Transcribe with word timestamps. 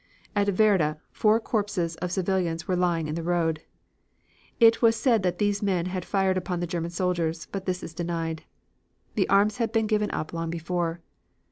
"At 0.35 0.47
Weerde 0.57 0.97
four 1.11 1.39
corpses 1.39 1.95
of 1.97 2.11
civilians 2.11 2.67
were 2.67 2.75
lying 2.75 3.07
in 3.07 3.13
the 3.13 3.21
road. 3.21 3.61
It 4.59 4.81
was 4.81 4.95
said 4.95 5.21
that 5.21 5.37
these 5.37 5.61
men 5.61 5.85
had 5.85 6.05
fired 6.05 6.37
upon 6.37 6.59
the 6.59 6.65
German 6.65 6.89
soldiers; 6.89 7.45
but 7.51 7.67
this 7.67 7.83
is 7.83 7.93
denied. 7.93 8.41
The 9.13 9.29
arms 9.29 9.57
had 9.57 9.71
been 9.71 9.85
given 9.85 10.09
up 10.09 10.33
long 10.33 10.49
before. 10.49 11.01